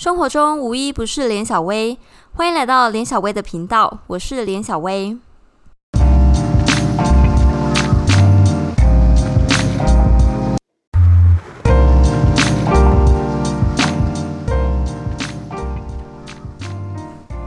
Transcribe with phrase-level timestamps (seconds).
[0.00, 1.98] 生活中无一不是连小薇，
[2.32, 5.18] 欢迎来到连小薇的频道，我是连小薇。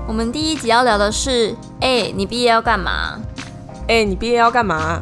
[0.05, 3.19] 我们第一集要聊的是，哎，你毕业要干嘛？
[3.87, 5.01] 哎，你毕业要干嘛？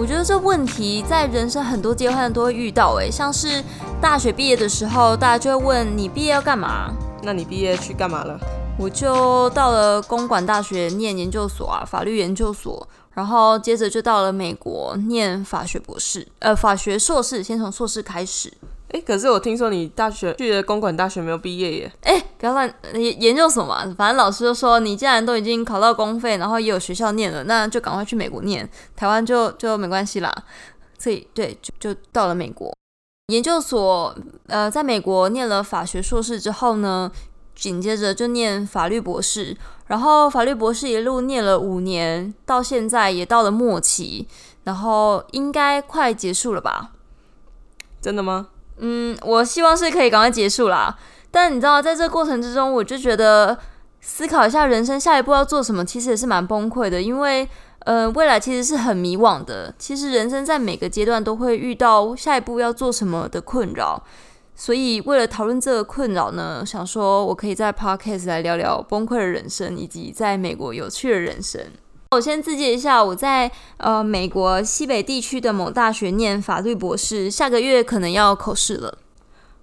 [0.00, 3.62] 我觉得这问题在人生很多阶段都会遇到，诶，像是
[4.00, 6.90] 大学毕业的时候，大家就会问你毕业要干嘛？
[7.22, 8.40] 那你毕业去干嘛了？
[8.78, 18.50] 我就到了公馆大学念研究所啊，法律研究所，然后接着就到了美国念法学博士，呃，法学硕士，先从硕士开始。
[18.92, 21.92] 哎，可是我听说你大学去的公馆大学没有毕业耶？
[22.02, 30.34] 哎，不要乱研研究所嘛，反正老师就说你既然都已经考到公费，然后也有学校念了，那就赶快去美国念，台湾就就没关系啦。
[30.98, 32.74] 所以对，就就到了美国
[33.28, 34.14] 研究所，
[34.48, 37.10] 呃，在美国念了法学硕士之后呢，
[37.54, 44.26] 紧接着就念法律博士，然后法律博士一路念了五年，到现在也到了末期，
[44.64, 46.90] 然后应该快结束了吧？
[48.02, 48.48] 真的吗？
[48.80, 50.96] 嗯，我希望是可以赶快结束啦。
[51.30, 53.56] 但你知道，在这过程之中，我就觉得
[54.00, 57.00] 思考一下人生下一步要做什么，其实也是蛮崩溃的。
[57.00, 57.48] 因为，
[57.80, 59.72] 呃，未来其实是很迷惘的。
[59.78, 64.02] 其实人生在每个阶段都会遇到下一步要做什么的困扰。
[64.56, 71.62] 所以，为了讨论这个困扰呢，想说我可以在 podcast 来聊聊崩溃的人生，以及在美国有趣的人生。
[72.16, 78.98] 我先自介一下，我在呃美国西北地区的某大学念法律博士，下个月可能要考试了。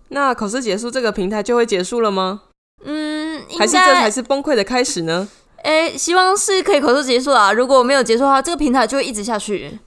[0.08, 2.44] 那考试结束，这个平台就会结束了吗？
[2.86, 5.28] 嗯，还是这才是崩溃的开始呢？
[5.58, 7.52] 哎，希望是可以考试结束啊。
[7.52, 9.80] 如果没有结束的话，这个平台就会一直下去。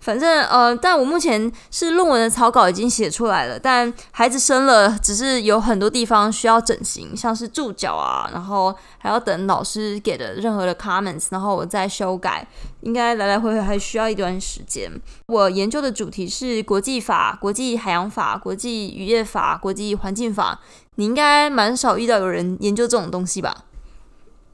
[0.00, 12.46] 反正呃，但我目前是论文的草稿已经写出来了，但孩子生了，只是有很多地方需要整形，像是注脚啊，然后还要等老师给的任何的 comments，然后我再修改，
[12.80, 14.90] 应该来来回回还需要一段时间。
[15.26, 20.60] 我研究的主题是国际法、国际海洋法、国际渔业法、国际环境法，
[20.94, 23.64] 你应该蛮少遇到有人研究这种东西吧？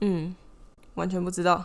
[0.00, 0.34] 嗯，
[0.94, 1.64] 完全不知道。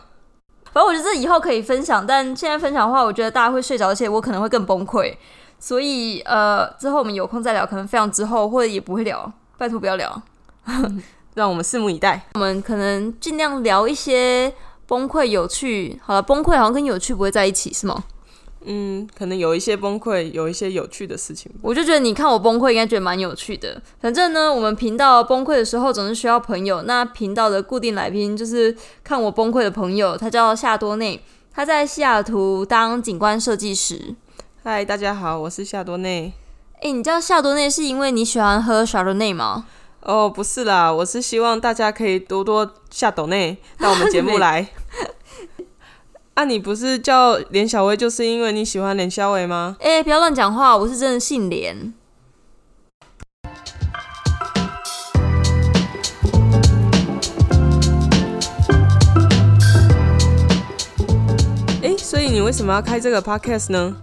[0.74, 5.16] 反正我觉得这以后可以分享，但现在分享的话，我觉得大家会睡着，而且我可能会更崩溃。
[5.60, 10.22] 所以呃，之后我们有空再聊，可能非常之后或者也不会聊，拜托不要聊，
[11.36, 12.22] 让我们拭目以待。
[12.34, 14.54] 我们可能尽量聊一些
[14.88, 16.00] 崩溃、有趣。
[16.04, 18.04] 好了，崩溃好像跟有趣不会在一起，是吗？
[18.66, 21.52] 嗯，可能有一些崩溃，有一些有趣的事情。
[21.62, 23.82] 我就觉得你看我崩溃，应该觉得蛮有趣的。
[24.00, 26.84] 反正呢，我们频道崩溃的时候总是需要朋友。
[26.84, 34.16] 那频道的固定来宾就是看我崩溃的朋友，他叫夏多内，他在西雅图当景观设计师。
[34.64, 36.34] 嗨，大家好，我是夏多内。
[36.82, 39.66] 哎，你叫夏多内是因为你喜欢喝夏多内吗？
[40.02, 44.68] 哦，不是啦，我是希望大家可以多多下抖内到我们节目来。
[46.42, 49.78] 啊，你不是叫连小薇，就是因为你喜欢连小薇吗？
[49.80, 51.94] 哎，不要乱讲话，我是真的姓连。
[61.84, 64.02] 哎，所以你为什么要开这个 podcast 呢？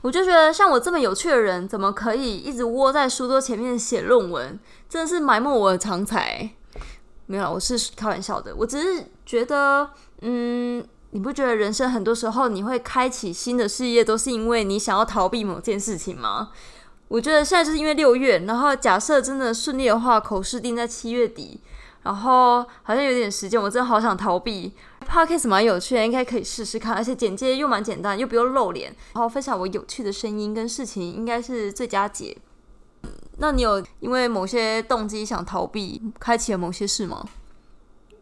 [0.00, 4.58] 我就觉得像我这么有趣的人，怎么可以一直窝在书桌前面写论文？
[4.88, 6.48] 真的是埋没我的长才。
[7.26, 8.54] 没有，我是开玩笑的。
[8.56, 9.90] 我只是觉得，
[10.22, 10.82] 嗯。
[11.14, 16.50] 你不觉得人生很多时候你会开启新的事业，都是因为你想要逃避某件事情吗？
[17.06, 21.60] 我觉得现在就是因为六月，然后假设真的顺利的话，口试定在七月底，
[22.02, 24.72] 然后好像有点时间，我真的好想逃避。
[25.08, 32.36] Podcast 蛮有趣的，应该可以试试看，而且简介又蛮简单，又不用露脸，然后分享我有趣的声音跟事情，应该是最佳解。
[33.38, 37.24] 那你有因为某些动机想逃避，开启了某些事吗？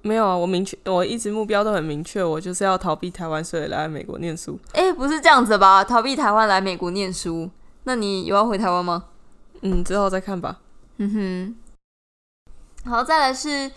[0.02, 4.58] 没有啊，我明确，我一直目标都很明确，我就是要逃避台湾，所以来美国念书。
[4.72, 5.84] 哎，不是这样子吧？
[5.84, 7.48] 逃避台湾来美国念书，
[7.84, 9.04] 那你有要回台湾吗？
[9.60, 10.58] 嗯，之后再看吧。
[10.98, 11.54] 嗯
[12.84, 12.90] 哼。
[12.90, 13.70] 好，再来是，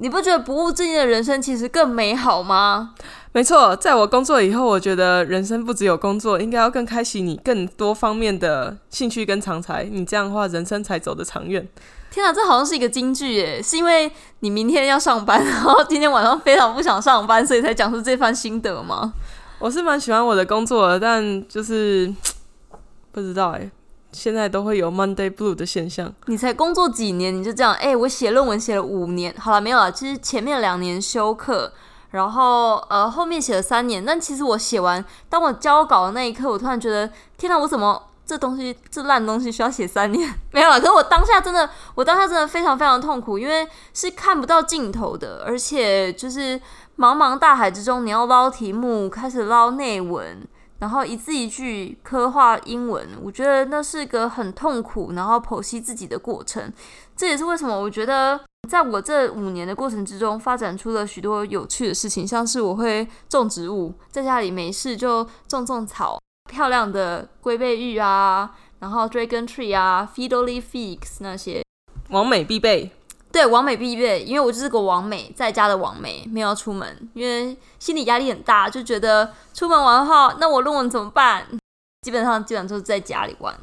[0.00, 2.94] 你不觉得不务正业的人生其实更美好吗？
[3.32, 11.66] 没错，在我工作以后，我觉得人生不只有工作，应该要更开启你更多方面的兴趣跟长才，你这样的话，人生才走得长远。
[12.10, 13.62] 天啊，这好像是一个金句耶！
[13.62, 14.10] 是因为
[14.40, 19.12] 你明天要上班，然后今天晚上非常不想上班，所以才讲出这番心得吗？
[19.58, 22.12] 我是蛮喜欢我的工作的，但就是
[23.12, 23.70] 不知道哎，
[24.12, 26.12] 现在都会有 Monday Blue 的现象。
[26.26, 27.74] 你才工作几年你就这样？
[27.74, 29.92] 哎，我写论文写了五年，好了没有了？
[29.92, 31.72] 其实前面两年休课，
[32.10, 38.02] 然后呃后面写了三年，但其实我写完，当我交稿的那一刻，我突然觉得，天哪，我怎么？
[38.28, 40.78] 这东西这烂东西需要写三年， 没有了。
[40.78, 46.60] 可是我当下真的，我当下真的非常非常痛苦，因为是看不到尽头的，而且就是
[46.98, 50.46] 茫茫大海之中，你要捞题目，开始捞内文，
[50.78, 56.72] 然后一字一句刻画英文，我觉得那是个很痛苦，然后剖析自己的过程。
[57.16, 71.62] 这也是为什么我觉得，在我这五年的过程之中，发展出了许多有趣的事情，像是我会种植物，在家里没事就种种草，漂亮的龟背玉啊，然后 dragon tree 啊，fiddle figs 那些，
[72.10, 72.92] 完美必备。
[73.38, 81.46] 对，完美必备，因为我就是个完美在家的完美，没有要出门，因为心理压力很大，就觉得出门玩的话，那我论文怎么办？
[82.02, 83.56] 基本上基本上就是在家里玩。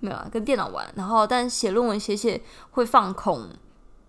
[0.00, 2.42] 没有啊，跟电脑玩，然后但写论文写写
[2.72, 3.48] 会放空。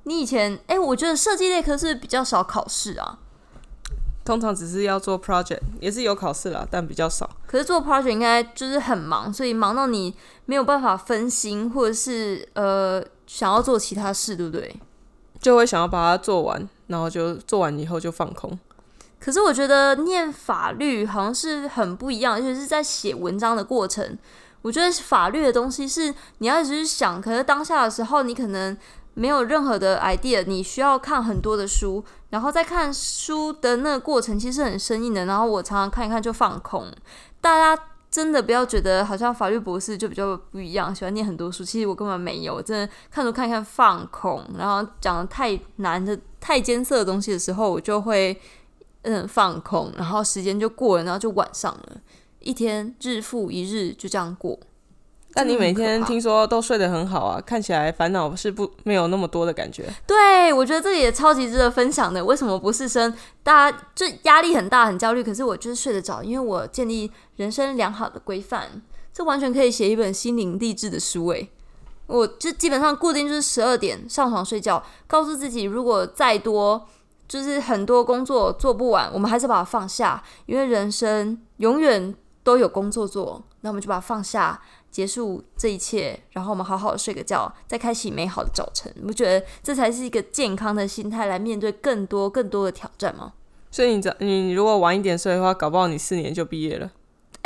[0.04, 3.20] 你以前哎，我觉得设计类科是比较少考试啊，
[4.26, 7.30] 通常只是要做 project，也是有考试啦，但比较少。
[7.48, 10.14] 可是做 project 应该就是很忙，所以忙到你
[10.48, 14.76] 没有办法分心，或者是呃想要做其他事，对不对？
[15.48, 18.60] 就会想要把它做完，然后就做完以后就放空。
[19.18, 24.18] 可是我觉得念法律好像是很不一样，而且是在写文章的过程。
[24.62, 28.78] 我觉得法律的东西是你要一直想，可是当下的时候你可能
[29.14, 35.24] 没有任何的 idea，你需要看很多的书，然后在看书的那个过程其实很生硬的。
[35.24, 36.92] 然后我常常看一看就放空。
[37.40, 44.44] 大家真的不要觉得好像法律博士就比较不一样，喜欢念很多书，其实我根本没有，真的看书看一看放空。
[44.58, 48.40] 然后讲的太难的、太艰涩的东西的时候，我就会
[49.04, 51.98] 嗯放空，然后时间就过了，然后就晚上了。
[52.40, 54.58] 一天日复一日就这样过，
[55.38, 59.86] 但你每天听说都睡得很好啊，看起来烦恼是不没有那么多的感觉。
[60.08, 62.26] 对，我觉得这也超级值得分享的。
[62.26, 63.14] 为什么不是生？
[63.44, 68.82] 大家就压力很大，很焦虑，可是我就是睡得着，因为我建立人生良好的规范。
[69.14, 71.48] 这完全可以写一本心灵励志的书诶。
[72.08, 76.88] 我就基本上固定就是十二点上床睡觉，告诉自己如果再多
[77.28, 82.16] 就是很多工作做不完，我们还是把它放下，因为人生永远。
[82.48, 84.58] 都有工作做，那我们就把它放下，
[84.98, 88.92] 结束这一切，然后我们好好的睡个觉，再开启美好的早晨。
[88.96, 93.34] 你不觉得这才是一个健康的心态来面对更多更多的挑战吗？
[93.70, 96.90] 所以你早，你如果晚一点睡的话，搞不好你四年就毕业了。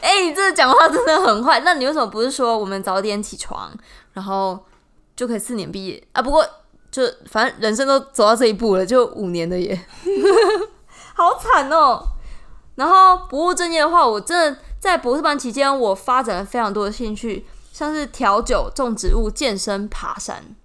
[0.00, 1.58] 哎，你这讲话真的很坏。
[1.64, 3.76] 那你为什么不是说我们早点起床，
[4.12, 4.56] 然后
[5.16, 6.22] 就可以四年毕业啊？
[6.22, 6.46] 不过
[6.92, 9.84] 就反正人生都走到这一步了，就五年的耶，
[11.16, 12.00] 好惨哦。
[12.76, 20.56] 然后不务正业的话，我真的在博士班期间，我发展了非常多的兴趣，像是调酒、种植物、健身、爬山。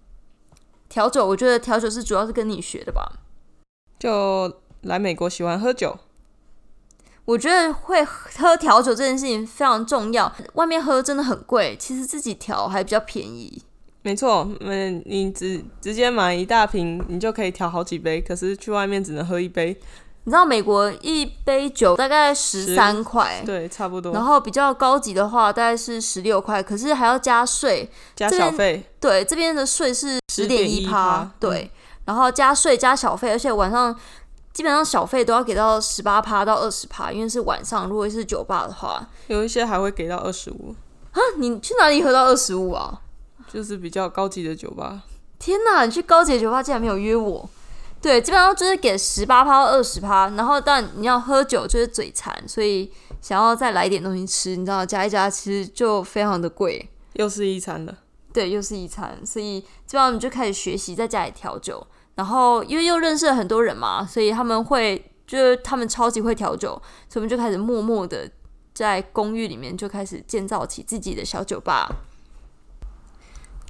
[0.87, 3.13] 调酒，我觉得调酒是主要是跟你学的吧？
[3.97, 5.97] 就来美国喜欢喝酒，
[7.25, 10.31] 我觉得会喝调酒这件事情非常重要。
[10.53, 13.63] 外面喝真的很贵，其实自己调还比较便宜。
[14.03, 19.79] 没错，嗯，你直直接买一大瓶，你就可以调好几杯，可是去外面只能喝一杯。
[20.25, 24.13] 你知道美国一杯酒大概十三块，对，差不多。
[24.13, 28.89] 然后比较高级的话，大概是十六块，可是还要加税，加小费。
[29.01, 31.69] 对，这边的税是十点一趴，对。
[32.05, 33.93] 然后加税加小费，而且晚上
[34.53, 40.73] 基本上小费都要给到十八趴到二十趴，因为是晚上，如果是酒吧的话，有一些还会给到二十五。
[41.11, 43.01] 啊，你去哪里喝到二十五啊？
[43.51, 45.03] 就是比较高级的酒吧。
[45.37, 47.49] 天哪，你去高级的酒吧竟然没有约我？
[48.03, 52.91] 对，基本上就是给十八趴、二十趴，然后但你要喝酒就是嘴馋，所以
[53.21, 57.99] 想要再来一点东西吃，你知道加一加其实就非常的贵，又是一餐了。
[58.33, 66.71] 对，又是一餐，所以基本上你就开始学习在家里调酒，然后因为又认识了很多人嘛，所以他们会就是他们超级会调酒，
[67.07, 68.29] 所以我们就开始默默的
[68.73, 71.89] 在公寓里面就开始建造起自己的小酒吧。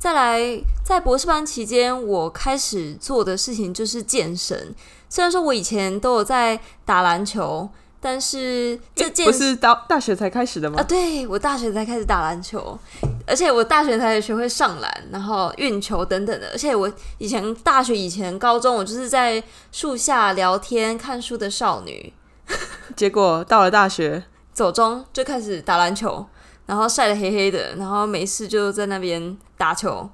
[0.04, 4.76] 再来，在博士班期间，我开始做的事情就是健身。
[5.08, 7.70] 虽然说我以前都有在打篮球，
[8.02, 10.78] 但是这件不是到大学才开始的吗？
[10.78, 12.78] 啊，对我大学才开始打篮球，
[13.26, 16.50] 而且我大学才学会上篮，然后运球等等的。
[16.50, 19.42] 而且我以前大学以前高中，我就是在
[19.72, 22.12] 树下聊天看书的少女。
[22.98, 26.26] 结果到了大学，走中就开始打篮球。
[26.66, 30.10] 然后晒得黑黑的，然后没事就在那边打球，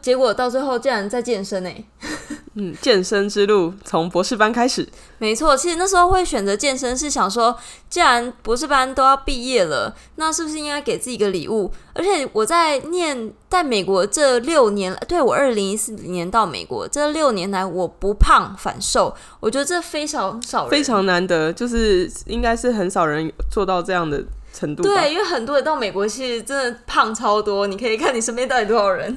[0.00, 1.70] 结果到最后竟然在健身呢。
[2.60, 4.88] 嗯，健身之路从博士班开始。
[5.18, 7.56] 没错，其实那时候会选择健身，是想说，
[7.88, 11.70] 既然博士班都要毕业了，那是不是应该给自己一个礼物？
[11.94, 24.24] 而且我在念在美国这六年，对我二零一四年到美国这六年来，我不胖反瘦，我觉得这非常少，非常难得，就是应该是很少人做到这样的。
[24.58, 24.82] 程度。
[24.82, 29.14] 对，因为很多人到美国其实真的胖超多，你可以看你身边到底多少人。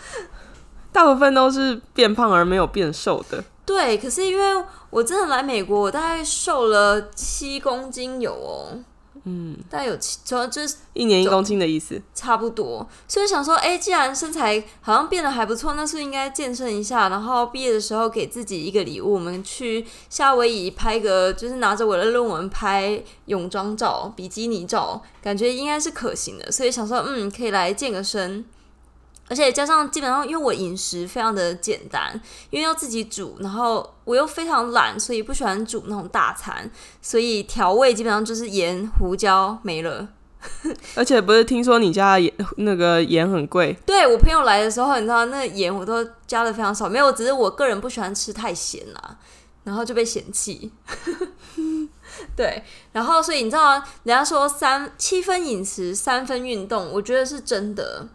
[0.92, 3.44] 大部分都是变胖而没有变瘦的。
[3.64, 8.78] 对，可是因为我真的来美国，我大概瘦了七公斤有哦，
[9.24, 12.00] 嗯，大概有七，主要就是一年一公斤的意思。
[12.14, 17.08] 差不多，所以想说，哎、既然身材好像变得还不错，那是应该健身一下？
[17.08, 26.50] 然后毕业的时候给自己一个礼物，我们去夏威夷拍个，就是拿着我的论文拍泳装照、比基尼照，感觉应该是可行的。
[26.50, 28.44] 所以想说，嗯，可以来健个身。
[29.28, 32.20] 而且加上基本上，因为我饮食非常的简单，
[32.50, 36.70] 因为要自己煮，然后我又非常懒，所以不喜欢煮那种大餐，
[37.02, 40.08] 所以调味基本上就是盐、胡椒没了。
[40.94, 49.18] 而且不是听说你家的盐那个盐很贵，对我朋友来的时候，你知道那盐我都加的非常少，没有，只是我个人不喜欢吃太咸啦，
[49.64, 50.70] 然后就被嫌弃。
[52.36, 53.72] 对，然后所以你知道，
[54.04, 58.06] 人家说三七分饮食，三分运动，我觉得是真的。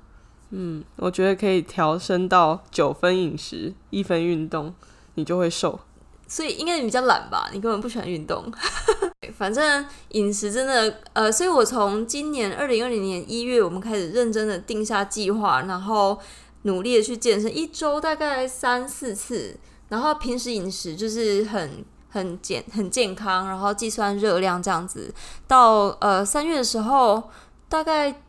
[0.56, 4.72] 嗯，我觉得可以调升到九分饮食，一分运动，
[5.16, 5.80] 你就会瘦。
[6.28, 8.46] 所以应该你比较懒吧，你根本不喜欢运动。
[9.36, 16.20] 反正饮食真的，呃，所以我从今年二零二零年一月，我们开始认真的定下计划，然后
[16.64, 19.58] 努力的去健身，一周大概三四次，
[19.90, 25.12] 然后平时饮食就是很很健很健康，然后计算热量这样子。
[25.48, 27.24] 到呃三月的时候，
[27.68, 28.22] 大概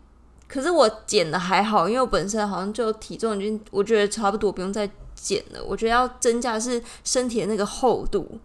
[0.47, 5.65] 可是我减的还好，因为我本身好像就体重已经我觉得差不多，不用再减了。
[5.65, 8.39] 我觉得要增加是身体的那个厚度。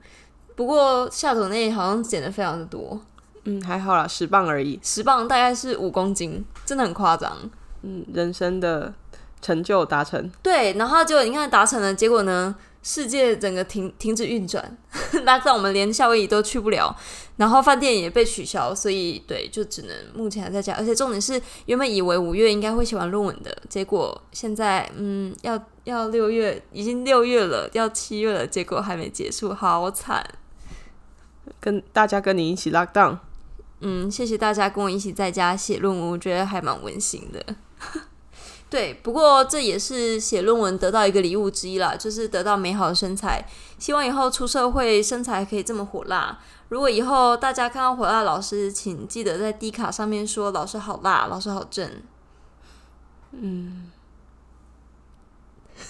[0.55, 2.99] 不过下头那好像减的非常的多，
[3.45, 4.79] 嗯，还好啦，十磅而已。
[4.83, 7.37] 十磅大概是五公斤，真的很夸张。
[7.81, 8.93] 嗯，人生的
[9.41, 10.31] 成就达成。
[10.41, 14.77] 对，然后结果你看达成了，结果呢，世界整个停停止运转，
[15.23, 16.95] 拉到我们连夏威夷都去不了，
[17.37, 20.73] 然后饭店也被取消，所以对，就只能目前还在家。
[20.75, 30.25] 而且重点是，原本以为五月应该会写完论文的，结果现在嗯，要要六月，已经六月了，要七月了，结果还没结束，好惨。
[31.59, 33.17] 跟大家跟你一起 lock down，
[33.81, 37.43] 嗯，谢谢大家跟我一起在家写论文，我觉得还蛮温馨的。
[38.69, 43.43] 对，不过这也是写论文得到一个礼物之一啦，就是得到美好的身材。
[43.79, 46.37] 希望以后出社会身材可以这么火辣。
[46.67, 51.89] 如果以后大家看到火辣老师，请记得在 D 卡上面说老师好辣，老师好正。
[53.31, 53.89] 嗯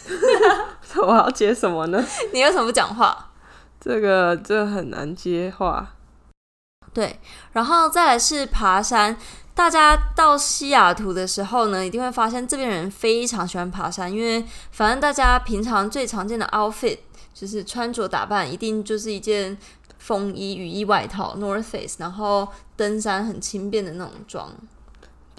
[1.06, 2.02] 我要接什么呢？
[2.32, 3.32] 你为什么不讲话？
[3.82, 5.96] 这个这很难接话。
[6.94, 7.20] 对，
[7.52, 9.18] 然后再来是爬山。
[9.60, 16.98] 大家到西雅图的时候呢，一定会发现这边人非常喜欢爬山，因为反正大家平常最常见的 outfit
[17.34, 19.58] 就是穿着打扮，一定就是一件
[19.98, 22.48] 风衣、雨衣、外套 North Face，然后
[22.78, 24.50] 登山很轻便的那种装。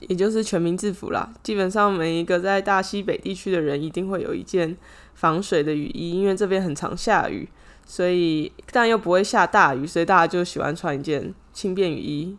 [0.00, 1.33] 也就是全民制服啦。
[1.43, 4.77] 基本上每一个在大西北地区的人一定会有一件
[5.15, 7.49] 防水的雨衣，因为这边很常下雨，
[7.87, 12.37] 所以但又不会下大雨，所以大家就喜欢穿一件轻便雨衣。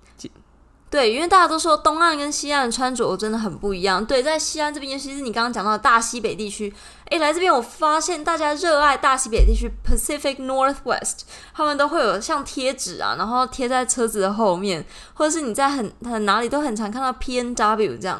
[0.92, 4.06] 对，因为大家都说东岸跟西岸穿着真的很不一样。
[4.06, 6.72] 对，在西岸这边，尤其是你刚刚讲到的大西北地区，
[7.06, 11.22] 诶，来这边我发现大家热爱大西北地区 （Pacific Northwest），
[11.54, 18.20] 他们都会有像贴纸啊，然后贴在车子的后面，或者是你在很很哪里都很常看到 P N W 这样，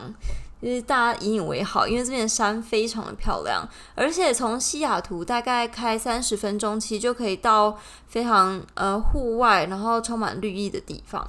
[0.62, 11.28] 就是大家引以为豪，因为这边的山非常的漂亮，而且从西雅图大概开三十分钟，其实就可以到非常呃户外，然后充满绿意的地方。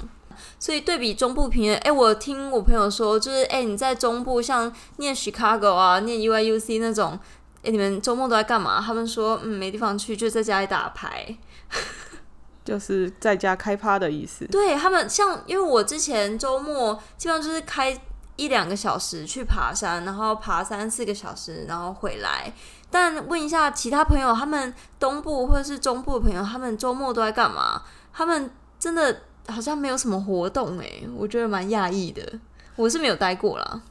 [0.62, 7.18] 所以对比中部平原，哎，我听我朋友说，就是哎，你在中部像念 Chicago 啊，念 UIUC 那种，
[7.64, 8.80] 哎，你们周末都在干嘛？
[8.80, 11.36] 他们说，嗯，没地方去，就在家里打牌，
[12.64, 14.46] 就是在家开趴的意思。
[14.46, 18.00] 对他们，像因为我之前周末基本上就是开
[18.36, 22.54] 一两个小时去爬山，然后爬三四个小时，然后回来。
[22.88, 27.82] 但问一下其他朋友，他们东部或者是中部的朋友，他们周末都在干嘛？
[28.12, 29.22] 他们真的。
[29.48, 32.22] 好像没有什么活动诶，我觉得蛮讶异的。
[32.76, 33.82] 我是没有待过啦，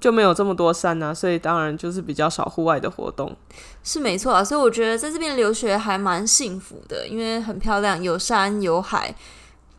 [0.00, 3.36] 就没有这么多山啊，所以当然就是比较少户外的活动。
[3.82, 9.14] 是没错啊，所以我觉得在这边留学还蛮幸福的，因为很漂亮，有山有海。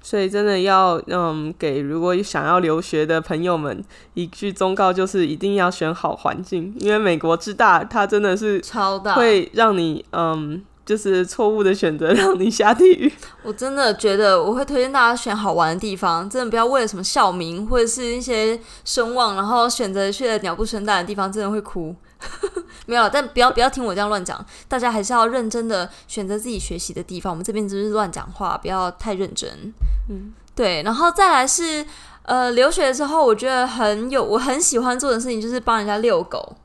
[0.02, 10.64] 所以真的要嗯，给如果想要留学的朋友们一句忠告，就是一定要选好环境，因为美国之大，它真的是超大，会让你嗯。
[10.90, 13.14] 就是错误的选择让你下地狱。
[13.44, 21.96] 我真的觉得我会推荐大家选好玩的地方，真的不要为了什么校名或者是一些声望，然后选择去了鸟不生蛋的地方，真的会哭。
[22.88, 27.32] 没有，但不要不要听我这样乱讲，大家还是要认真的选择自己学习的地方。
[27.32, 29.72] 我们这边只是乱讲话，不要太认真。
[30.10, 31.86] 嗯，对，然后再来是
[32.24, 36.56] 呃，留学的时候，我觉得很有我很喜欢做的事情就是帮人家遛狗，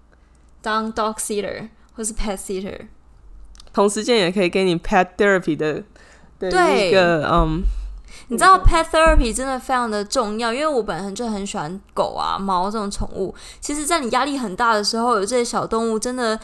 [0.63, 2.87] 当 dog sitter 或是 pet sitter。
[3.75, 5.75] 同时间也可以给你 pet therapy 的
[6.39, 7.63] 的对一个嗯，
[8.29, 13.35] 你知道 pet therapy 真的非常的重要，因为我本身就很喜欢狗啊、猫这种宠物。
[13.61, 16.39] 其实，在你压力很大的时候，有这些小动物真的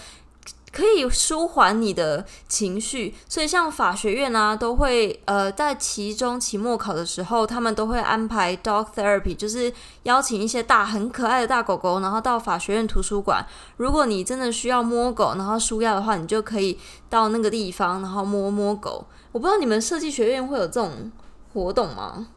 [0.72, 3.14] 可以舒缓你的情绪。
[3.28, 9.72] 所以，像法学院啊，都会呃在期中、期末考的时候，他们都会安排 dog therapy，就是
[10.04, 13.44] 邀请一些大很可爱的大狗狗，然后到法学院图书馆。
[13.76, 19.04] 如果你真的需要摸狗，然后舒压的话，你就可以到那个地方，然后摸摸狗。
[19.32, 21.10] 我不知道你们设计学院会有这种
[21.52, 22.28] 活动吗？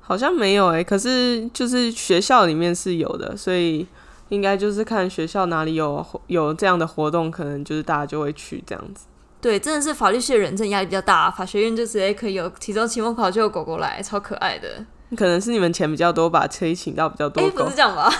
[0.00, 3.84] 好像没有诶、可是就是学校里面是有的，所以
[4.28, 9.06] 应该就是看学校哪里有有这样的活动，可能就是大家就会去这样子。
[9.40, 11.30] 对，真的是法律系的人，真压力比较大。
[11.30, 14.84] 法学院就直接可以有提中、期末考就有狗狗来，超可爱的。
[15.16, 17.76] 可能是你们钱比较多吧，可以请到比较哎、多狗不是。
[17.76, 18.10] 这样吧？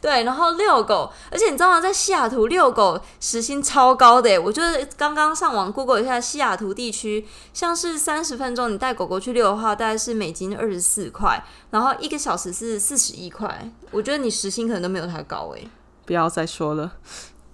[0.00, 1.80] 对，然后遛狗，而且你知道吗？
[1.80, 13.70] 在西雅图遛狗时薪超高的，我就是刚刚上网 Google 一下西雅图地区，像是三十分钟你带狗狗去遛的话，大概是美金二十四块，然后一个小时是四十一块。
[13.90, 15.60] 我觉得你时薪可能都没有它高哎。
[16.06, 16.92] 不要再说了，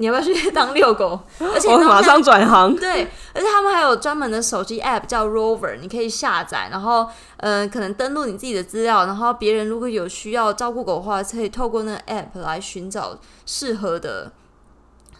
[0.01, 1.21] 你要不要去当遛狗？
[1.39, 2.75] 而且我马上转行。
[2.75, 3.05] 对，
[3.35, 14.33] 而且他们还有专门的手机 app 叫 Rover，你可以下载，然后呃，可能登录你自己的资料，然后别人如果有需要照顾狗的话，可以透过那个 app 来寻找适合的。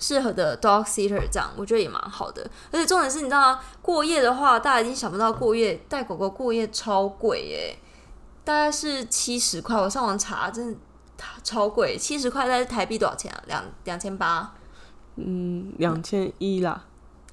[0.03, 2.43] 适合的 dog sitter 这样，我觉得也蛮好的。
[2.73, 3.61] 而且重点是，你知道吗？
[3.83, 7.77] 过夜的话，大家已经想不到过夜带狗狗过夜超贵耶，
[8.43, 9.77] 大概是七十块。
[9.77, 10.79] 我上网查，真的
[11.45, 13.43] 超贵，七十块在台币多少钱啊？
[13.47, 14.55] 两两千八。
[15.17, 16.85] 嗯，两千一啦。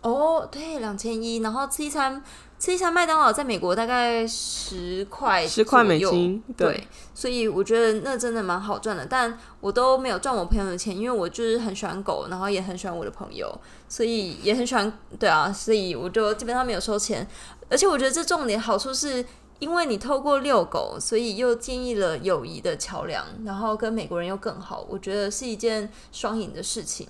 [0.01, 2.23] 哦，对，两千一，然后吃一餐
[2.59, 9.05] 吃一餐麦当劳，在美国大概十块，十块美金对对，所以我觉得那真的蛮好赚的。
[9.05, 17.27] 但我都没有赚我朋友的钱，因为我就是很喜欢狗，然后也很喜欢我的朋友，所以也很喜欢，对啊，所以我就基本上没有收钱。
[17.69, 19.25] 而且我觉得这重点好处是。
[19.59, 27.07] 因为你透过遛狗，所以又建立了友谊的桥梁，然后跟美国人又更好，我觉得是一件双赢的事情。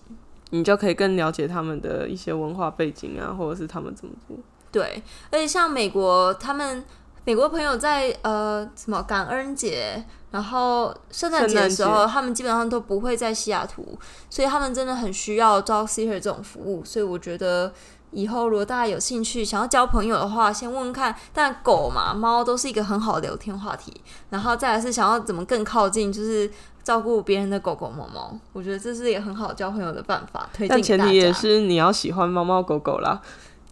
[0.52, 4.38] 你就可以更了解他们的一些文化背景啊，或者是他们怎么做。
[4.72, 6.84] 对，而且像美国，他们
[7.26, 13.98] 美国朋友在呃什么感恩节，然后圣诞节的时候，他们基本上都不会在西雅图，
[14.30, 16.84] 所以他们真的很需要 dog sitter 这种服务。
[16.86, 17.74] 所以我觉得
[18.12, 21.16] 以后如果大家有兴趣想要交朋友的话，先问问看。
[21.34, 24.02] 但狗嘛，猫都是一个很好的聊天话题。
[24.30, 26.50] 然后再来是想要怎么更靠近，就是
[26.88, 28.34] 照顾别人的狗狗、猫猫。
[28.54, 30.82] 我觉得这是一个很好交朋友的办法，推荐但。
[30.82, 33.22] 前提也是你要喜欢猫猫狗狗啦。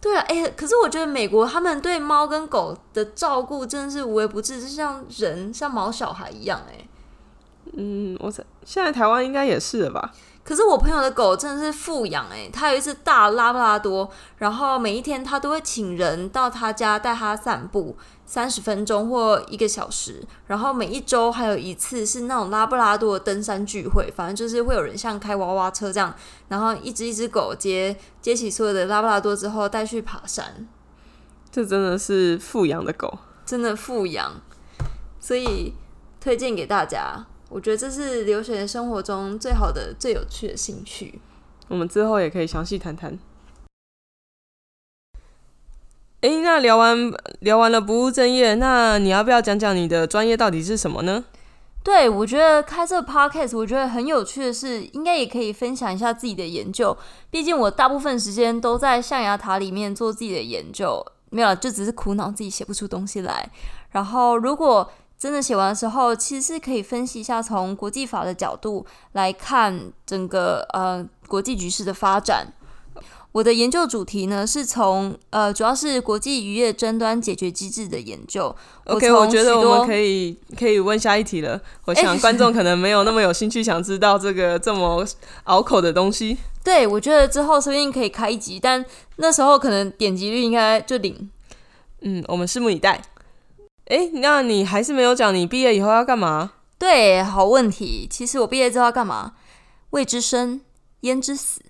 [0.02, 6.86] 对啊，哎、可是我觉得美国他们对猫跟狗的照顾真的是无微不至，就像人像毛小孩一样、哎。
[7.72, 10.12] 嗯，我在现在台湾应该也是了吧？
[10.46, 26.14] 可是我朋友的狗真的是富养哎，他有一只大拉布拉多，然后每一天他都会请人到他家带它散步三十分钟或一个小时，然后每一周还有一次是那种拉布拉多的登山聚会，反正就是会有人像开娃娃车这样，
[26.46, 30.68] 然后一只一只狗接接起所有的拉布拉多之后带去爬山。
[31.50, 33.18] 这真的是富养的狗。
[33.44, 34.40] 真的富养，
[35.18, 35.72] 所以
[36.20, 37.26] 推荐给大家。
[37.48, 41.20] 我觉得这是留学生活中最好的、最有趣的兴趣。
[41.68, 43.18] 我们之后也可以详细谈谈。
[46.22, 51.24] 诶，那聊完聊完了不务正业，那你要不要讲讲你的专业到底是什么呢？
[51.84, 56.96] 对，我觉得开这个 podcast，我觉得很有趣的是，应该也可以分享一下自己的研究。
[57.30, 63.48] 毕竟我大部分时间都在象牙塔里面做自己的研究，没有，就只是苦恼自己写不出东西来。
[63.90, 72.52] 然后如果真的写完的时候，其实是可以分析一下从国际法的角度来看整个呃国际局势的发展。
[73.32, 78.54] 我的研究主题呢，是从呃主要是国际渔业争端解决机制的研究。
[78.84, 81.60] OK，从我觉得我们可以可以问下一题了。
[81.84, 85.06] 我想 观众可能没有那么有兴趣，想知道这个这么
[85.44, 86.38] 拗口的东西。
[86.64, 88.82] 对，我觉得之后说不定可以开一集，但
[89.16, 91.30] 那时候可能点击率应该就零。
[92.00, 93.02] 嗯，我们拭目以待。
[93.86, 96.52] 诶，那你还是没有讲你毕业以后要干嘛？
[96.78, 98.06] 对，好问题。
[98.10, 99.34] 其实我毕业之后要干嘛？
[99.90, 100.60] 未知生，
[101.00, 101.60] 焉知死？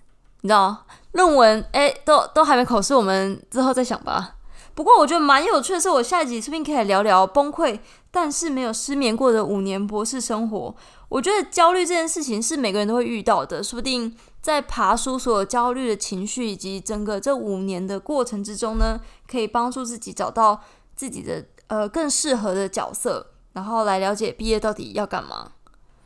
[0.41, 4.35] 你知道，论文哎，都都还没考试，我们之后再想吧。
[4.73, 10.75] 不过我觉得蛮有趣的是，我下一集说不定可以聊聊崩溃，但是没有失眠过的五年博士生活。
[11.09, 18.99] 我觉得焦虑这件事情是每个人都会遇到的，说不定在爬书所有焦虑的情绪以及整个这五年的过程之中呢，
[19.29, 20.61] 可以帮助自己找到
[20.95, 25.51] 自己的呃更适合的角色，然后来了解毕业到底要干嘛。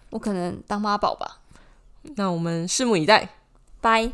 [0.09, 1.39] 我可能当妈宝吧。
[2.15, 3.29] 那我们拭目以待。
[3.79, 4.11] 拜。